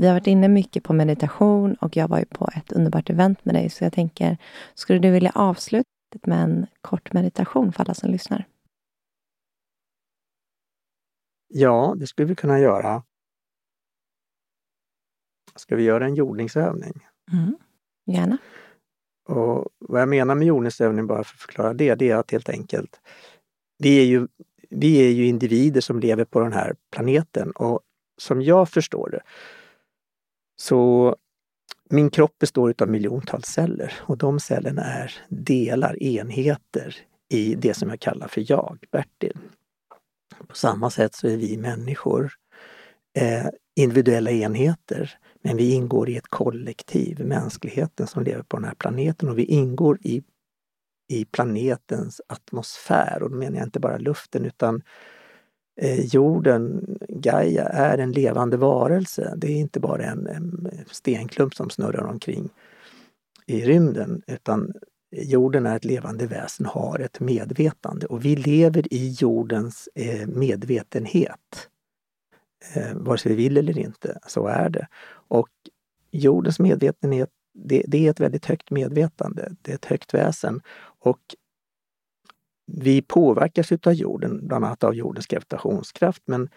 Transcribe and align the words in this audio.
Vi 0.00 0.06
har 0.06 0.14
varit 0.14 0.26
inne 0.26 0.48
mycket 0.48 0.84
på 0.84 0.92
meditation 0.92 1.74
och 1.74 1.96
jag 1.96 2.08
var 2.08 2.18
ju 2.18 2.24
på 2.24 2.48
ett 2.56 2.72
underbart 2.72 3.10
event 3.10 3.44
med 3.44 3.54
dig, 3.54 3.70
så 3.70 3.84
jag 3.84 3.92
tänker, 3.92 4.38
skulle 4.74 4.98
du 4.98 5.10
vilja 5.10 5.32
avsluta 5.34 5.88
med 6.26 6.42
en 6.42 6.66
kort 6.80 7.12
meditation 7.12 7.72
för 7.72 7.80
alla 7.80 7.94
som 7.94 8.10
lyssnar? 8.10 8.44
Ja, 11.48 11.94
det 11.98 12.06
skulle 12.06 12.28
vi 12.28 12.34
kunna 12.34 12.58
göra. 12.60 13.02
Ska 15.54 15.76
vi 15.76 15.82
göra 15.82 16.04
en 16.04 16.14
jordningsövning? 16.14 17.06
Mm. 17.32 17.56
Gärna. 18.06 18.38
Och 19.28 19.68
vad 19.78 20.00
jag 20.00 20.08
menar 20.08 20.34
med 20.34 20.46
jordningsövning, 20.46 21.06
bara 21.06 21.24
för 21.24 21.34
att 21.34 21.40
förklara 21.40 21.74
det, 21.74 21.94
det 21.94 22.10
är 22.10 22.16
att 22.16 22.30
helt 22.30 22.48
enkelt, 22.48 23.00
vi 23.78 24.00
är 24.00 24.04
ju, 24.04 24.28
vi 24.70 25.06
är 25.06 25.10
ju 25.10 25.26
individer 25.26 25.80
som 25.80 26.00
lever 26.00 26.24
på 26.24 26.40
den 26.40 26.52
här 26.52 26.74
planeten 26.90 27.50
och 27.50 27.80
som 28.18 28.42
jag 28.42 28.68
förstår 28.68 29.10
det 29.10 29.20
så 30.60 31.16
min 31.90 32.10
kropp 32.10 32.38
består 32.38 32.74
av 32.80 32.88
miljontals 32.88 33.46
celler 33.46 33.92
och 34.00 34.18
de 34.18 34.40
cellerna 34.40 34.82
är 34.82 35.12
delar, 35.28 36.02
enheter 36.02 36.96
i 37.28 37.54
det 37.54 37.74
som 37.74 37.88
jag 37.88 38.00
kallar 38.00 38.28
för 38.28 38.44
jag, 38.50 38.84
Bertil. 38.92 39.38
På 40.48 40.56
samma 40.56 40.90
sätt 40.90 41.14
så 41.14 41.28
är 41.28 41.36
vi 41.36 41.56
människor 41.56 42.32
eh, 43.18 43.46
individuella 43.76 44.30
enheter, 44.30 45.18
men 45.42 45.56
vi 45.56 45.72
ingår 45.72 46.08
i 46.08 46.16
ett 46.16 46.28
kollektiv, 46.28 47.20
mänskligheten 47.20 48.06
som 48.06 48.24
lever 48.24 48.42
på 48.42 48.56
den 48.56 48.64
här 48.64 48.74
planeten 48.74 49.28
och 49.28 49.38
vi 49.38 49.44
ingår 49.44 49.98
i, 50.02 50.22
i 51.08 51.24
planetens 51.24 52.20
atmosfär. 52.26 53.22
Och 53.22 53.30
då 53.30 53.36
menar 53.36 53.56
jag 53.56 53.66
inte 53.66 53.80
bara 53.80 53.98
luften 53.98 54.44
utan 54.44 54.82
eh, 55.76 56.00
jorden, 56.04 56.96
Gaia, 57.08 57.64
är 57.64 57.98
en 57.98 58.12
levande 58.12 58.56
varelse. 58.56 59.34
Det 59.36 59.46
är 59.46 59.56
inte 59.56 59.80
bara 59.80 60.04
en, 60.04 60.26
en 60.26 60.70
stenklump 60.90 61.54
som 61.54 61.70
snurrar 61.70 62.04
omkring 62.04 62.50
i 63.46 63.64
rymden 63.64 64.22
utan 64.26 64.72
jorden 65.12 65.66
är 65.66 65.76
ett 65.76 65.84
levande 65.84 66.26
väsen, 66.26 66.66
har 66.66 66.98
ett 66.98 67.20
medvetande 67.20 68.06
och 68.06 68.24
vi 68.24 68.36
lever 68.36 68.94
i 68.94 69.10
jordens 69.10 69.88
eh, 69.94 70.26
medvetenhet. 70.26 71.68
Eh, 72.74 72.94
vare 72.94 73.18
sig 73.18 73.34
vi 73.34 73.42
vill 73.42 73.56
eller 73.56 73.78
inte, 73.78 74.18
så 74.26 74.46
är 74.46 74.68
det. 74.68 74.88
Och 75.28 75.48
jordens 76.10 76.58
medvetenhet, 76.58 77.30
det, 77.54 77.84
det 77.86 78.06
är 78.06 78.10
ett 78.10 78.20
väldigt 78.20 78.46
högt 78.46 78.70
medvetande, 78.70 79.52
det 79.62 79.70
är 79.70 79.74
ett 79.74 79.84
högt 79.84 80.14
väsen. 80.14 80.60
Och 80.98 81.20
vi 82.78 83.02
påverkas 83.02 83.72
utav 83.72 83.92
jorden, 83.92 84.46
bland 84.46 84.64
annat 84.64 84.84
av 84.84 84.94
jordens 84.94 85.26
gravitationskraft, 85.26 86.22
men 86.26 86.48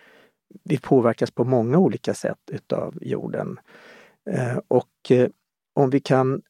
vi 0.64 0.78
påverkas 0.78 1.31
på 1.31 1.44
många 1.44 1.78
olika 1.78 2.14
sätt 2.14 2.39
utav 2.52 2.97
jorden. 3.02 3.59
Eh, 4.30 4.58
och 4.67 5.11
eh, 5.11 5.30
om 5.73 5.89
vi 5.89 6.00
kan 6.00 6.41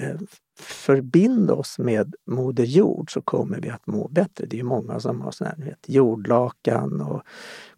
eh, 0.00 0.16
förbinda 0.58 1.54
oss 1.54 1.78
med 1.78 2.14
Moder 2.26 2.64
Jord 2.64 3.12
så 3.12 3.22
kommer 3.22 3.60
vi 3.60 3.70
att 3.70 3.86
må 3.86 4.08
bättre. 4.08 4.46
Det 4.46 4.60
är 4.60 4.64
många 4.64 5.00
som 5.00 5.20
har 5.20 5.30
sån 5.30 5.46
här, 5.46 5.56
vet, 5.56 5.88
jordlakan 5.88 7.00
och 7.00 7.22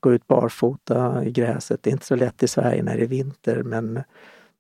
går 0.01 0.15
ut 0.15 0.27
barfota 0.27 1.25
i 1.25 1.31
gräset. 1.31 1.83
Det 1.83 1.91
är 1.91 1.93
inte 1.93 2.07
så 2.07 2.17
lätt 2.17 2.43
i 2.43 2.49
Sverige 2.49 2.83
när 2.83 2.97
det 2.97 3.03
är 3.03 3.07
vinter 3.07 3.63
men 3.63 4.01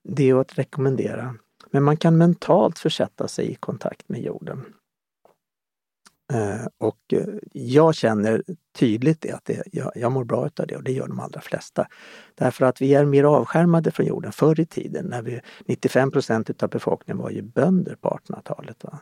det 0.09 0.31
är 0.31 0.35
att 0.35 0.59
rekommendera. 0.59 1.35
Men 1.71 1.83
man 1.83 1.97
kan 1.97 2.17
mentalt 2.17 2.79
försätta 2.79 3.29
sig 3.29 3.51
i 3.51 3.55
kontakt 3.55 4.09
med 4.09 4.23
jorden. 4.23 4.65
Eh, 6.33 6.67
och 6.79 6.99
eh, 7.13 7.27
jag 7.53 7.95
känner 7.95 8.43
tydligt 8.79 9.21
det, 9.21 9.33
att 9.33 9.45
det, 9.45 9.63
jag, 9.73 9.93
jag 9.95 10.13
mår 10.13 10.25
bra 10.25 10.47
utav 10.47 10.67
det 10.67 10.77
och 10.77 10.83
det 10.83 10.93
gör 10.93 11.09
de 11.09 11.21
allra 11.21 11.41
flesta. 11.41 11.87
Därför 12.35 12.65
att 12.65 12.81
vi 12.81 12.95
är 12.95 13.05
mer 13.05 13.25
avskärmade 13.25 13.91
från 13.91 14.07
jorden. 14.07 14.33
Förr 14.33 14.61
i 14.61 14.67
tiden, 14.67 15.07
när 15.07 15.23
vi, 15.23 15.41
95 15.67 16.11
procent 16.11 16.51
utav 16.51 16.69
befolkningen 16.71 17.19
var 17.23 17.31
ju 17.31 17.43
bönder 17.43 17.97
på 18.01 18.09
1800-talet. 18.09 18.85
Va? 18.85 18.99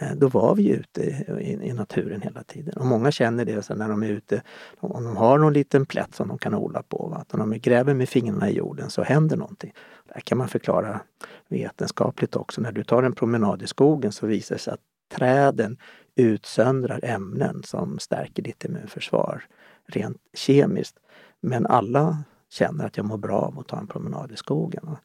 Eh, 0.00 0.12
då 0.16 0.28
var 0.28 0.54
vi 0.54 0.68
ute 0.68 1.02
i, 1.02 1.58
i, 1.62 1.72
naturen 1.72 2.22
hela 2.22 2.42
tiden. 2.42 2.74
Och 2.76 2.86
många 2.86 3.10
känner 3.10 3.44
det 3.44 3.62
så 3.62 3.74
när 3.74 3.88
de 3.88 4.02
är 4.02 4.08
ute, 4.08 4.42
om 4.80 5.04
de 5.04 5.16
har 5.16 5.38
någon 5.38 5.52
liten 5.52 5.86
plätt 5.86 6.14
som 6.14 6.28
de 6.28 6.38
kan 6.38 6.54
odla 6.54 6.82
på. 6.82 7.08
Va? 7.08 7.16
Att 7.16 7.34
om 7.34 7.50
de 7.50 7.58
gräver 7.58 7.94
med 7.94 8.08
fingrarna 8.08 8.50
i 8.50 8.56
jorden 8.56 8.90
så 8.90 9.02
händer 9.02 9.36
någonting. 9.36 9.72
Det 10.14 10.20
kan 10.20 10.38
man 10.38 10.48
förklara 10.48 11.00
vetenskapligt 11.48 12.36
också. 12.36 12.60
När 12.60 12.72
du 12.72 12.84
tar 12.84 13.02
en 13.02 13.14
promenad 13.14 13.62
i 13.62 13.66
skogen 13.66 14.12
så 14.12 14.26
visar 14.26 14.54
det 14.54 14.58
sig 14.58 14.74
att 14.74 14.80
träden 15.08 15.78
utsöndrar 16.14 17.00
ämnen 17.02 17.62
som 17.62 17.98
stärker 17.98 18.42
ditt 18.42 18.64
immunförsvar 18.64 19.44
rent 19.86 20.20
kemiskt. 20.34 20.98
Men 21.40 21.66
alla 21.66 22.24
känner 22.50 22.86
att 22.86 22.96
jag 22.96 23.06
mår 23.06 23.18
bra 23.18 23.38
av 23.38 23.58
att 23.58 23.68
ta 23.68 23.78
en 23.78 23.86
promenad 23.86 24.32
i 24.32 24.36
skogen. 24.36 24.96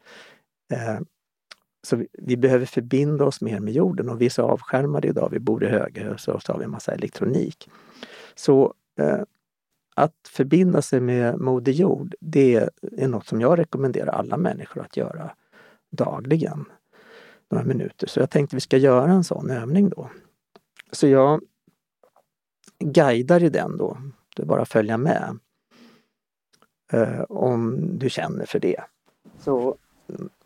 Eh, 0.73 0.99
så 1.83 1.95
vi, 1.95 2.07
vi, 2.13 2.37
behöver 2.37 2.65
förbinda 2.65 3.25
oss 3.25 3.41
mer 3.41 3.59
med 3.59 3.73
jorden 3.73 4.09
och 4.09 4.21
vi 4.21 4.25
är 4.25 4.29
så 4.29 4.43
avskärmade 4.43 5.07
idag. 5.07 5.29
Vi 5.31 5.39
bor 5.39 5.63
i 5.63 5.67
höghus 5.67 6.27
och 6.27 6.41
så 6.41 6.51
har 6.51 6.59
vi 6.59 6.65
en 6.65 6.71
massa 6.71 6.91
elektronik. 6.91 7.69
Så 8.35 8.73
eh, 8.99 9.21
att 9.95 10.15
förbinda 10.29 10.81
sig 10.81 10.99
med 10.99 11.39
Moder 11.39 11.71
Jord, 11.71 12.15
det 12.19 12.69
är 12.97 13.07
något 13.07 13.25
som 13.25 13.41
jag 13.41 13.59
rekommenderar 13.59 14.11
alla 14.11 14.37
människor 14.37 14.81
att 14.81 14.97
göra 14.97 15.31
dagligen. 15.91 16.65
Några 17.49 17.65
minuter. 17.65 18.07
Så 18.07 18.19
jag 18.19 18.29
tänkte 18.29 18.55
vi 18.55 18.59
ska 18.59 18.77
göra 18.77 19.11
en 19.11 19.23
sån 19.23 19.49
övning 19.49 19.89
då. 19.89 20.09
Så 20.91 21.07
jag 21.07 21.41
guidar 22.79 23.43
i 23.43 23.49
den 23.49 23.77
då. 23.77 23.97
Det 24.35 24.41
är 24.41 24.45
bara 24.45 24.61
att 24.61 24.69
följa 24.69 24.97
med. 24.97 25.39
Eh, 26.91 27.21
om 27.21 27.79
du 27.97 28.09
känner 28.09 28.45
för 28.45 28.59
det. 28.59 28.83
Så 29.39 29.77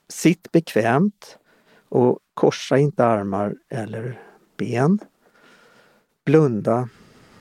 sitt 0.10 0.52
bekvämt 0.52 1.38
och 1.90 2.20
korsa 2.34 2.78
inte 2.78 3.06
armar 3.06 3.56
eller 3.70 4.22
ben. 4.58 5.00
Blunda 6.26 6.90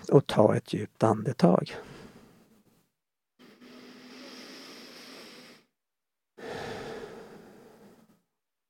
och 0.08 0.26
ta 0.26 0.56
ett 0.56 0.74
djupt 0.74 1.02
andetag. 1.02 1.76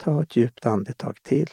Ta 0.02 0.22
ett 0.22 0.36
djupt 0.36 0.66
andetag 0.66 1.22
till. 1.22 1.50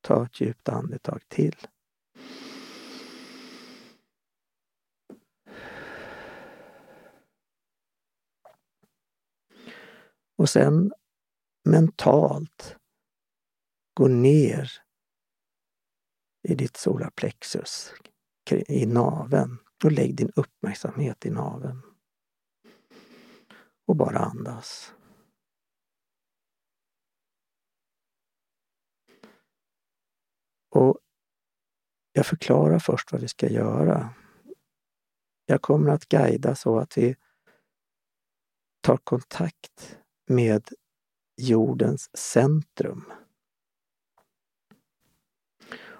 Ta 0.00 0.24
ett 0.24 0.40
djupt 0.40 0.68
andetag 0.68 1.28
till. 1.28 1.56
Och 10.36 10.48
sen 10.48 10.92
mentalt 11.64 12.76
gå 13.94 14.08
ner 14.08 14.70
i 16.42 16.54
ditt 16.54 16.76
solarplexus, 16.76 17.92
i 18.68 18.86
naven 18.86 19.65
och 19.84 19.92
lägg 19.92 20.16
din 20.16 20.30
uppmärksamhet 20.36 21.26
i 21.26 21.30
naven. 21.30 21.82
Och 23.86 23.96
bara 23.96 24.18
andas. 24.18 24.92
Och 30.70 30.98
jag 32.12 32.26
förklarar 32.26 32.78
först 32.78 33.12
vad 33.12 33.20
vi 33.20 33.28
ska 33.28 33.48
göra. 33.48 34.14
Jag 35.46 35.62
kommer 35.62 35.90
att 35.90 36.08
guida 36.08 36.54
så 36.54 36.78
att 36.78 36.98
vi 36.98 37.16
tar 38.80 38.96
kontakt 38.96 39.98
med 40.26 40.68
jordens 41.36 42.16
centrum. 42.16 43.12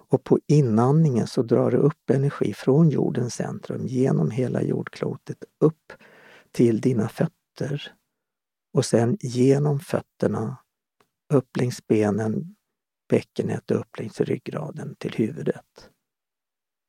Och 0.09 0.25
på 0.25 0.39
inandningen 0.47 1.27
så 1.27 1.43
drar 1.43 1.71
det 1.71 1.77
upp 1.77 2.11
energi 2.11 2.55
från 2.55 2.91
jordens 2.91 3.35
centrum 3.35 3.87
genom 3.87 4.31
hela 4.31 4.63
jordklotet 4.63 5.45
upp 5.61 5.93
till 6.53 6.81
dina 6.81 7.09
fötter 7.09 7.93
och 8.73 8.85
sen 8.85 9.17
genom 9.21 9.81
fötterna 9.81 10.57
upp 11.33 11.57
längs 11.57 11.87
benen 11.87 12.57
bäckenet 13.09 13.71
och 13.71 13.81
upp 13.81 13.99
längs 13.99 14.21
ryggraden 14.21 14.95
till 14.99 15.15
huvudet. 15.15 15.91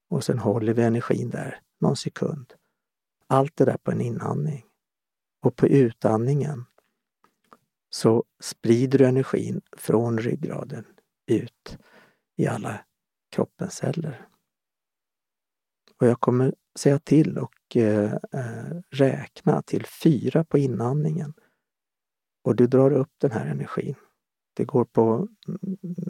Och 0.10 0.24
sen 0.24 0.40
håller 0.40 0.74
vi 0.74 0.84
energin 0.84 1.30
där 1.30 1.62
någon 1.80 1.96
sekund. 1.96 2.54
Allt 3.28 3.56
det 3.56 3.66
där 3.66 3.78
på 3.78 3.92
en 3.92 4.02
inandning. 4.02 4.66
Och 5.42 5.56
på 5.56 5.68
utandningen 5.68 6.66
så 7.90 8.24
sprider 8.40 9.00
du 9.00 9.06
energin 9.06 9.62
från 9.78 10.18
ryggraden 10.18 10.86
ut 11.25 11.78
i 12.36 12.48
alla 12.48 12.86
kroppens 13.38 13.74
celler. 13.74 14.28
Och 16.00 16.07
jag 16.07 16.19
kommer 16.19 16.56
säga 16.80 17.00
till 17.00 17.38
och 17.38 17.75
eh, 17.75 18.13
eh, 18.13 18.81
räkna 18.89 19.62
till 19.62 19.86
fyra 19.86 20.44
på 20.44 20.57
inandningen. 20.57 21.34
Och 22.44 22.56
du 22.56 22.68
drar 22.68 22.92
upp 22.92 23.12
den 23.18 23.31
här 23.31 23.45
energin. 23.45 23.95
Det 24.54 24.66
går 24.66 24.86
på 24.86 25.28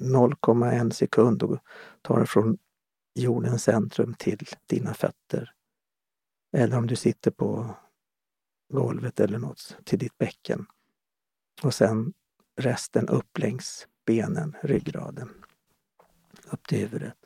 0,1 0.02 0.90
sekund 0.90 1.44
och 1.44 1.60
tar 2.02 2.20
det 2.20 2.26
från 2.26 2.58
jordens 3.16 3.64
centrum 3.64 4.14
till 4.14 4.48
dina 4.68 4.94
fötter. 4.94 5.54
Eller 6.58 6.78
om 6.78 6.88
du 6.88 6.96
sitter 6.96 7.32
på 7.32 7.76
golvet 8.74 9.20
eller 9.20 9.40
något, 9.40 9.78
till 9.84 10.00
ditt 10.00 10.18
bäcken. 10.18 10.66
Och 11.64 11.74
sen 11.74 12.14
resten 12.58 13.08
upp 13.08 13.38
längs 13.38 13.88
benen, 14.06 14.56
ryggraden, 14.64 15.46
upp 16.52 16.68
till 16.68 16.78
huvudet. 16.78 17.18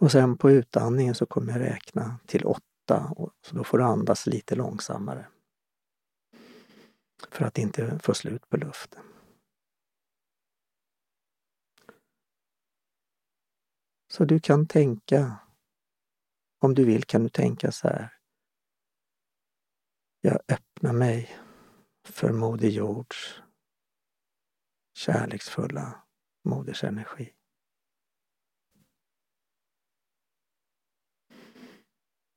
Och 0.00 0.12
sen 0.12 0.38
på 0.38 0.50
utandningen 0.50 1.14
så 1.14 1.26
kommer 1.26 1.52
jag 1.52 1.60
räkna 1.60 2.18
till 2.26 2.44
åtta, 2.44 3.12
och 3.16 3.32
så 3.46 3.56
då 3.56 3.64
får 3.64 3.78
du 3.78 3.84
andas 3.84 4.26
lite 4.26 4.54
långsammare. 4.54 5.28
För 7.30 7.44
att 7.44 7.58
inte 7.58 7.98
få 7.98 8.14
slut 8.14 8.48
på 8.48 8.56
luften. 8.56 9.02
Så 14.12 14.24
du 14.24 14.40
kan 14.40 14.66
tänka, 14.66 15.36
om 16.58 16.74
du 16.74 16.84
vill 16.84 17.04
kan 17.04 17.22
du 17.22 17.28
tänka 17.28 17.72
så 17.72 17.88
här. 17.88 18.16
Jag 20.20 20.40
öppnar 20.48 20.92
mig 20.92 21.36
för 22.04 22.32
Moder 22.32 22.68
Jords 22.68 23.42
kärleksfulla 24.94 26.02
modersenergi. 26.44 27.34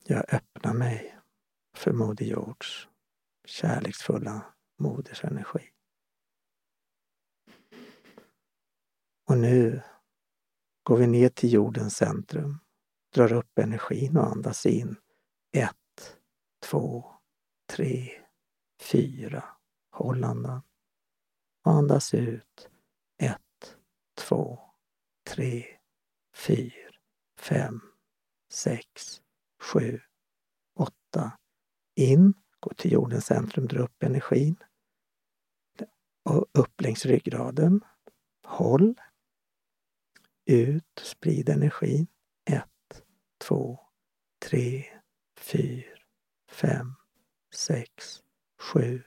Jag 0.06 0.34
öppnar 0.34 0.74
mig 0.74 1.18
för 1.76 1.92
Moder 1.92 2.24
Jords 2.24 2.88
kärleksfulla 3.44 4.54
modersenergi. 4.78 5.70
Och 9.28 9.38
nu 9.38 9.82
går 10.82 10.96
vi 10.96 11.06
ner 11.06 11.28
till 11.28 11.52
jordens 11.52 11.96
centrum, 11.96 12.58
drar 13.14 13.32
upp 13.32 13.58
energin 13.58 14.16
och 14.16 14.26
andas 14.26 14.66
in. 14.66 14.96
Ett, 15.52 16.16
två, 16.62 17.14
tre, 17.66 18.10
fyra. 18.80 19.44
Håll 19.90 20.24
andan. 20.24 20.62
Och 21.64 21.72
andas 21.72 22.14
ut. 22.14 22.70
Ett, 23.18 23.76
två, 24.14 24.60
tre, 25.30 25.66
fyra, 26.34 26.92
fem, 27.38 27.80
sex, 28.50 29.22
7, 29.72 30.00
8. 30.74 31.38
In, 31.94 32.34
gå 32.60 32.74
till 32.74 32.92
jordens 32.92 33.24
centrum, 33.26 33.66
dra 33.66 33.82
upp 33.82 34.02
energin. 34.02 34.56
Och 36.22 36.46
upp 36.52 36.80
längs 36.80 37.06
ryggraden. 37.06 37.80
Håll. 38.44 38.94
Ut, 40.44 41.00
sprid 41.02 41.48
energin. 41.48 42.06
1, 42.50 42.64
2, 43.38 43.80
3, 44.38 44.84
4, 45.36 45.84
5, 46.50 46.94
6, 47.54 48.22
7, 48.58 49.02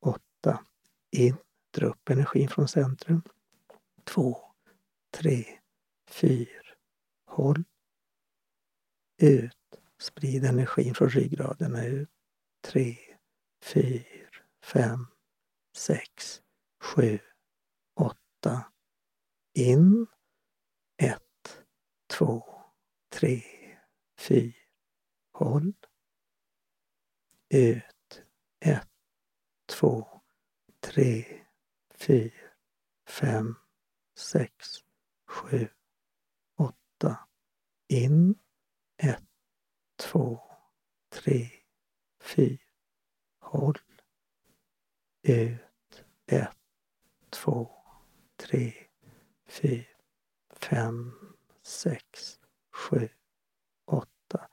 8. 0.00 0.64
In, 1.10 1.36
dra 1.70 1.86
upp 1.86 2.10
energin 2.10 2.48
från 2.48 2.68
centrum. 2.68 3.22
2, 4.04 4.36
3, 5.10 5.44
4. 6.06 6.46
Håll. 7.26 7.64
Ut. 9.22 9.61
Sprid 10.02 10.44
energin 10.44 10.94
från 10.94 11.08
ryggraden 11.08 11.76
ut. 11.76 12.10
Tre, 12.60 12.96
fyra, 13.62 14.04
fem, 14.64 15.06
sex, 15.76 16.42
sju, 16.80 17.18
åtta. 17.94 18.72
In. 19.54 20.06
Ett, 21.02 21.64
två, 22.06 22.62
tre, 23.12 23.42
fyra. 24.18 24.52
Håll. 25.32 25.72
Ut. 27.54 28.22
Ett, 28.60 28.90
två, 29.66 30.22
tre, 30.80 31.24
fyra, 31.94 32.50
fem, 33.08 33.54
sex, 34.16 34.68
sju, 35.28 35.68
åtta. 36.58 37.28
In. 37.88 38.34
Ett, 39.02 39.31
två, 40.02 40.40
tre, 41.12 41.50
fyra. 42.20 42.58
Håll. 43.38 43.78
Ut. 45.22 46.04
Ett, 46.26 46.56
två, 47.30 47.70
tre, 48.36 48.74
fyra, 49.46 49.84
fem, 50.50 51.12
sex, 51.62 52.40
sju, 52.72 53.08
åtta. 53.86 54.48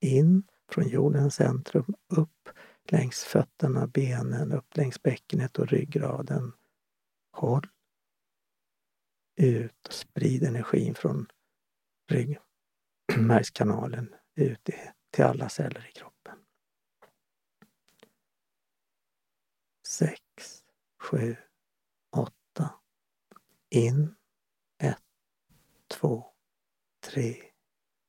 In 0.00 0.42
från 0.68 0.88
jordens 0.88 1.34
centrum, 1.34 1.94
upp 2.08 2.48
längs 2.90 3.24
fötterna, 3.24 3.86
benen, 3.86 4.52
upp 4.52 4.76
längs 4.76 5.02
bäckenet 5.02 5.58
och 5.58 5.68
ryggraden. 5.68 6.52
Håll. 7.32 7.66
Ut 9.36 9.88
sprid 9.90 10.42
energin 10.42 10.94
från 10.94 11.26
ryggmärgskanalen 12.08 14.14
ut 14.34 14.70
till 15.10 15.24
alla 15.24 15.48
celler 15.48 15.86
i 15.88 15.92
kroppen. 15.92 16.38
Sex, 19.86 20.64
sju, 20.98 21.36
åtta. 22.10 22.80
In. 23.70 24.14
Ett, 24.78 25.02
två, 25.88 26.34
tre, 27.00 27.50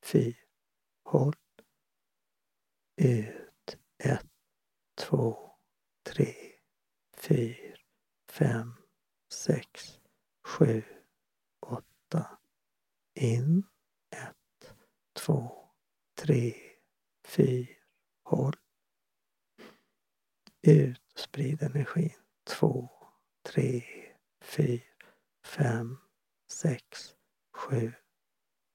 fyra. 0.04 0.36
Håll. 1.04 1.36
Ut. 2.96 3.78
Ett, 3.98 4.28
två, 4.96 5.52
tre, 6.04 6.36
fyra, 7.18 7.78
fem, 8.30 8.74
sex, 9.30 10.00
sju, 10.44 10.84
åtta. 11.60 12.38
In. 13.14 13.64
Ett, 14.10 14.74
två, 15.14 15.65
tre, 16.26 16.54
fyra. 17.28 17.76
Håll. 18.24 18.56
Ut 20.62 21.02
och 21.14 21.20
sprid 21.20 21.62
energin. 21.62 22.14
Två, 22.44 22.90
tre, 23.44 23.84
fyra, 24.42 24.84
fem, 25.44 25.98
sex, 26.48 27.16
sju, 27.54 27.94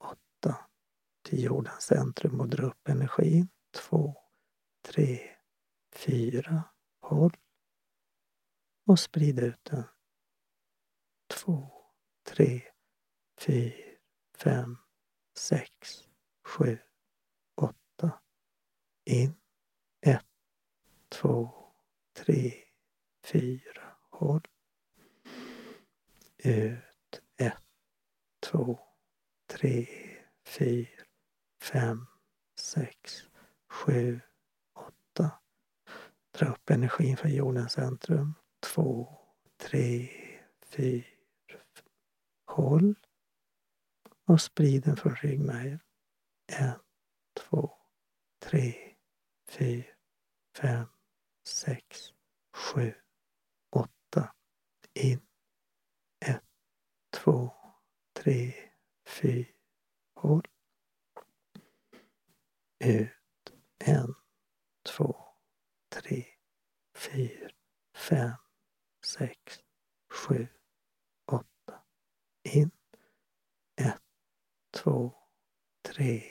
åtta. 0.03 0.69
Till 1.21 1.43
jordens 1.43 1.83
centrum 1.83 2.39
och 2.39 2.49
dra 2.49 2.67
upp 2.67 2.87
energin. 2.87 3.49
Två, 3.71 4.17
tre, 4.81 5.35
fyra. 5.95 6.63
Håll. 7.01 7.37
Och 8.85 8.99
sprid 8.99 9.39
ut 9.39 9.63
den. 9.63 9.83
Två, 11.27 11.71
tre, 12.23 12.61
fyra, 13.37 13.97
fem, 14.37 14.77
sex, 15.37 16.07
sju. 16.43 16.77
In. 19.05 19.35
Ett, 20.01 20.25
två, 21.09 21.51
tre, 22.13 22.53
fyra. 23.23 23.97
Håll. 24.09 24.41
Ut. 26.37 27.21
Ett, 27.37 27.63
två, 28.39 28.79
tre, 29.47 29.87
fyra, 30.45 31.03
fem, 31.61 32.05
sex, 32.59 33.23
sju, 33.69 34.21
åtta. 34.73 35.31
Dra 36.31 36.47
upp 36.47 36.69
energin 36.69 37.17
från 37.17 37.31
jordens 37.31 37.71
centrum. 37.71 38.33
Två, 38.59 39.19
tre, 39.57 40.09
fyra. 40.65 41.05
Håll. 42.45 42.95
Och 44.25 44.41
sprid 44.41 44.83
den 44.83 44.97
från 44.97 45.15
ryggmärgen. 45.15 45.79
En, 46.47 46.79
två, 47.33 47.77
tre, 48.39 48.90
fyra, 49.51 49.83
fem, 50.57 50.87
sex, 51.43 52.13
sju, 52.53 52.93
åtta. 53.69 54.35
In. 54.93 55.21
Ett, 56.25 56.43
två, 57.13 57.51
tre, 58.13 58.53
fyra. 59.05 59.47
Håll. 60.15 60.47
Ut. 62.79 63.11
En, 63.79 64.15
två, 64.83 65.15
tre, 65.89 66.25
fyra, 66.95 67.49
fem, 67.95 68.35
sex, 69.05 69.59
sju, 70.09 70.47
åtta. 71.25 71.83
In. 72.43 72.71
Ett, 73.75 74.03
två, 74.71 75.13
tre, 75.81 76.23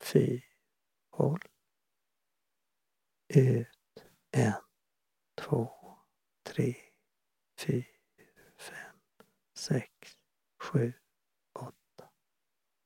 fyra. 0.00 0.42
Håll. 1.10 1.51
Ut. 3.34 3.68
En, 4.30 4.52
två, 5.34 5.72
tre, 6.42 6.74
fyra, 7.58 7.84
fem, 8.56 8.96
sex, 9.54 10.18
sju, 10.58 10.92
åtta. 11.52 12.10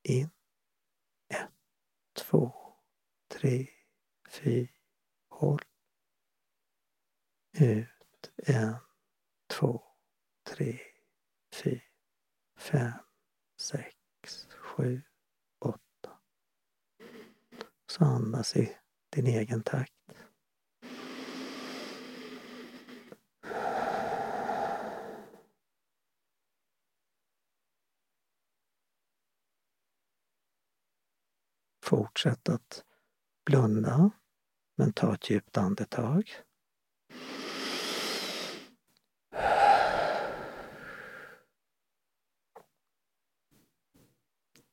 In. 0.02 0.30
två, 2.12 2.52
tre, 3.28 3.66
fyra. 4.28 4.68
Håll. 5.28 5.60
Ut. 7.60 8.32
En, 8.36 8.74
två, 9.46 9.82
tre, 10.44 10.78
fyra, 11.52 11.80
fem, 12.56 12.92
sex, 13.56 14.46
sju, 14.50 15.02
åtta. 15.58 16.20
Så 17.86 18.04
andas 18.04 18.56
i 18.56 18.76
din 19.10 19.26
egen 19.26 19.62
takt. 19.62 19.95
Fortsätt 32.16 32.48
att 32.48 32.84
blunda, 33.46 34.10
men 34.76 34.92
ta 34.92 35.14
ett 35.14 35.30
djupt 35.30 35.56
andetag. 35.56 36.30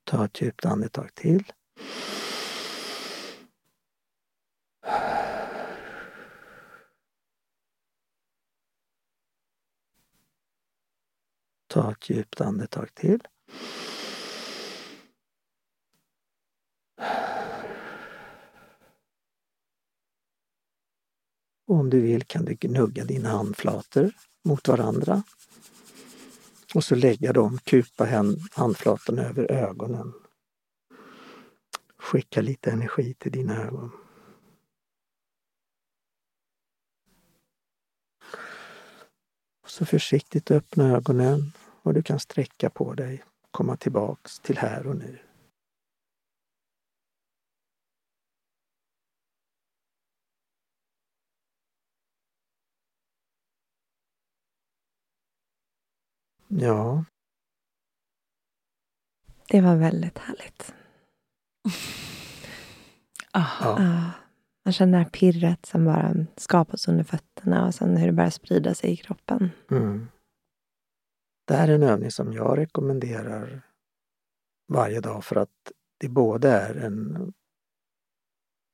Ta 0.03 0.25
ett 0.25 0.41
djupt 0.41 0.65
andetag 0.65 1.15
till. 1.15 1.53
Ta 11.67 11.91
ett 11.91 12.09
djupt 12.09 12.41
andetag 12.41 12.95
till. 12.95 13.27
Och 21.73 21.79
om 21.79 21.89
du 21.89 22.01
vill 22.01 22.23
kan 22.23 22.45
du 22.45 22.53
gnugga 22.53 23.05
dina 23.05 23.29
handflator 23.29 24.11
mot 24.43 24.67
varandra. 24.67 25.23
Och 26.73 26.83
så 26.83 26.95
lägga 26.95 27.33
dem, 27.33 27.59
kupa 27.63 28.05
handflatorna 28.51 29.23
över 29.23 29.51
ögonen. 29.51 30.13
Skicka 31.97 32.41
lite 32.41 32.71
energi 32.71 33.13
till 33.13 33.31
dina 33.31 33.63
ögon. 33.63 33.91
Och 39.63 39.69
så 39.69 39.85
försiktigt 39.85 40.51
öppna 40.51 40.95
ögonen 40.95 41.51
och 41.81 41.93
du 41.93 42.03
kan 42.03 42.19
sträcka 42.19 42.69
på 42.69 42.93
dig, 42.93 43.23
komma 43.51 43.77
tillbaks 43.77 44.39
till 44.39 44.57
här 44.57 44.87
och 44.87 44.95
nu. 44.95 45.19
Ja. 56.47 57.05
Det 59.47 59.61
var 59.61 59.75
väldigt 59.75 60.17
härligt. 60.17 60.73
Ja. 63.35 63.47
Ah, 63.61 64.11
man 64.65 64.73
känner 64.73 64.97
det 64.97 65.03
här 65.03 65.09
pirret 65.11 65.65
som 65.65 65.85
bara 65.85 66.13
skapas 66.37 66.87
under 66.87 67.03
fötterna 67.03 67.65
och 67.67 67.75
sen 67.75 67.97
hur 67.97 68.07
det 68.07 68.13
börjar 68.13 68.29
sprida 68.29 68.73
sig 68.73 68.91
i 68.91 68.97
kroppen. 68.97 69.49
Mm. 69.71 70.07
Det 71.47 71.53
här 71.53 71.67
är 71.67 71.75
en 71.75 71.83
övning 71.83 72.11
som 72.11 72.33
jag 72.33 72.57
rekommenderar 72.57 73.61
varje 74.67 74.99
dag 74.99 75.23
för 75.23 75.35
att 75.35 75.71
det 75.97 76.09
både 76.09 76.49
är 76.49 76.75
en... 76.75 77.33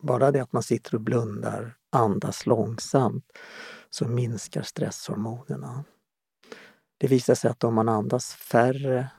Bara 0.04 0.32
det 0.32 0.40
att 0.40 0.54
man 0.54 0.64
sitter 0.64 0.96
och 0.96 1.02
blundar, 1.02 1.78
andas 1.92 2.46
långsamt, 2.46 3.26
så 3.90 4.08
minskar 4.08 4.62
stresshormonerna. 4.62 5.84
Det 7.00 7.08
visar 7.08 7.36
sig 7.36 7.52
att 7.52 7.64
om 7.64 7.74
man 7.76 7.90
andas 7.90 8.34
färre 8.34 9.10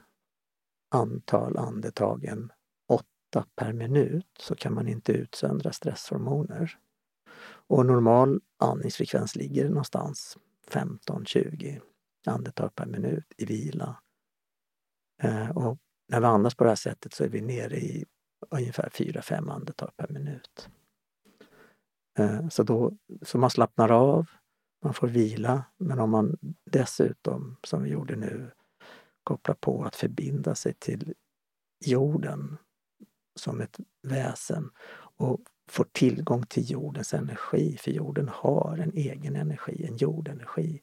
antal 0.90 1.56
andetag 1.56 2.24
än 2.24 2.52
åtta 2.88 3.46
per 3.56 3.72
minut 3.72 4.26
så 4.38 4.54
kan 4.54 4.74
man 4.74 4.88
inte 4.88 5.12
utsöndra 5.12 5.72
stresshormoner. 5.72 6.78
Och 7.42 7.86
normal 7.86 8.40
andningsfrekvens 8.58 9.36
ligger 9.36 9.68
någonstans 9.68 10.38
15-20 10.70 11.80
andetag 12.26 12.74
per 12.74 12.86
minut 12.86 13.34
i 13.36 13.44
vila. 13.44 13.96
Eh, 15.22 15.50
och 15.50 15.78
när 16.08 16.20
vi 16.20 16.26
andas 16.26 16.54
på 16.54 16.64
det 16.64 16.70
här 16.70 16.76
sättet 16.76 17.14
så 17.14 17.24
är 17.24 17.28
vi 17.28 17.40
nere 17.40 17.76
i 17.76 18.04
ungefär 18.50 18.88
4-5 18.88 19.52
andetag 19.52 19.90
per 19.96 20.08
minut. 20.08 20.68
Eh, 22.18 22.48
så, 22.48 22.62
då, 22.62 22.92
så 23.22 23.38
man 23.38 23.50
slappnar 23.50 23.92
av, 23.92 24.30
man 24.82 24.94
får 24.94 25.08
vila, 25.08 25.64
men 25.76 25.98
om 25.98 26.10
man 26.10 26.38
dessutom, 26.64 27.56
som 27.64 27.82
vi 27.82 27.90
gjorde 27.90 28.16
nu, 28.16 28.50
kopplar 29.24 29.54
på 29.54 29.84
att 29.84 29.96
förbinda 29.96 30.54
sig 30.54 30.74
till 30.78 31.14
jorden 31.84 32.56
som 33.34 33.60
ett 33.60 33.76
väsen 34.02 34.70
och 35.16 35.40
får 35.68 35.86
tillgång 35.92 36.46
till 36.46 36.70
jordens 36.70 37.14
energi, 37.14 37.76
för 37.76 37.90
jorden 37.90 38.28
har 38.32 38.78
en 38.78 38.92
egen 38.92 39.36
energi, 39.36 39.86
en 39.86 39.96
jordenergi. 39.96 40.82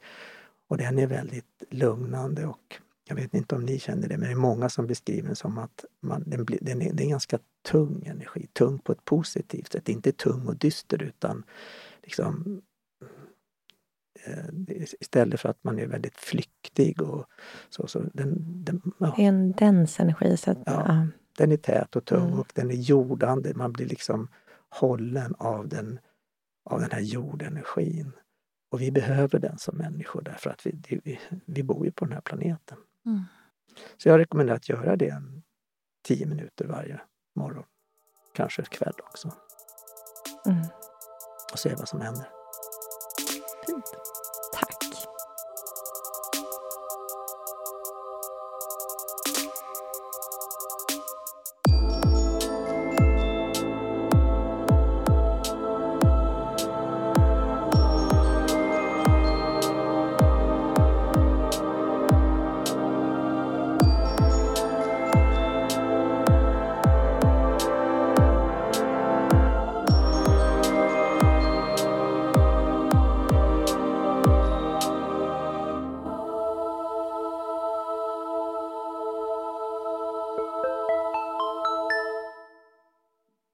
Och 0.67 0.77
den 0.77 0.99
är 0.99 1.07
väldigt 1.07 1.63
lugnande 1.69 2.45
och 2.45 2.81
jag 3.09 3.15
vet 3.15 3.33
inte 3.33 3.55
om 3.55 3.65
ni 3.65 3.79
känner 3.79 4.07
det, 4.07 4.17
men 4.17 4.27
det 4.27 4.33
är 4.33 4.35
många 4.35 4.69
som 4.69 4.87
beskriver 4.87 5.27
den 5.27 5.35
som 5.35 5.57
att 5.57 5.85
man, 5.99 6.23
den, 6.25 6.45
blir, 6.45 6.59
den 6.61 6.81
är, 6.81 6.93
det 6.93 7.03
är 7.03 7.05
en 7.05 7.09
ganska 7.09 7.39
tung 7.61 8.03
energi. 8.05 8.47
Tung 8.53 8.79
på 8.79 8.91
ett 8.91 9.05
positivt 9.05 9.71
sätt, 9.71 9.89
inte 9.89 10.11
tung 10.11 10.47
och 10.47 10.57
dyster 10.57 11.03
utan 11.03 11.43
liksom 12.03 12.61
istället 14.99 15.39
för 15.39 15.49
att 15.49 15.63
man 15.63 15.79
är 15.79 15.87
väldigt 15.87 16.17
flyktig 16.17 17.01
och 17.01 17.25
så. 17.69 17.87
så 17.87 17.99
den, 17.99 18.63
den, 18.63 18.81
ja. 18.97 19.13
Det 19.17 19.23
är 19.23 19.27
en 19.27 19.51
dens 19.51 19.99
energi. 19.99 20.37
Så 20.37 20.51
att, 20.51 20.57
ja, 20.65 20.85
ja. 20.87 21.07
Den 21.37 21.51
är 21.51 21.57
tät 21.57 21.95
och 21.95 22.05
tung 22.05 22.27
mm. 22.27 22.39
och 22.39 22.51
den 22.53 22.71
är 22.71 22.75
jordande. 22.75 23.53
Man 23.53 23.73
blir 23.73 23.85
liksom 23.85 24.27
hållen 24.69 25.35
av 25.37 25.67
den, 25.67 25.99
av 26.65 26.79
den 26.79 26.91
här 26.91 27.01
jordenergin. 27.01 28.11
Och 28.71 28.81
vi 28.81 28.91
behöver 28.91 29.39
den 29.39 29.57
som 29.57 29.77
människor 29.77 30.21
därför 30.21 30.49
att 30.49 30.65
vi, 30.65 31.01
vi, 31.03 31.19
vi 31.45 31.63
bor 31.63 31.85
ju 31.85 31.91
på 31.91 32.05
den 32.05 32.13
här 32.13 32.21
planeten. 32.21 32.77
Mm. 33.05 33.23
Så 33.97 34.09
jag 34.09 34.19
rekommenderar 34.19 34.57
att 34.57 34.69
göra 34.69 34.95
det 34.95 35.09
en 35.09 35.43
tio 36.03 36.25
minuter 36.25 36.65
varje 36.65 37.01
morgon. 37.35 37.63
Kanske 38.33 38.63
kväll 38.63 38.93
också. 39.03 39.33
Mm. 40.45 40.65
Och 41.51 41.59
se 41.59 41.75
vad 41.75 41.87
som 41.87 42.01
händer. 42.01 42.27
Fint. 43.65 44.16